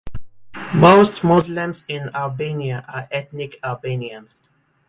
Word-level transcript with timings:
Most 0.73 1.23
Muslims 1.23 1.85
in 1.87 2.09
Albania 2.15 2.83
are 2.87 3.07
ethnic 3.11 3.59
Albanians. 3.63 4.35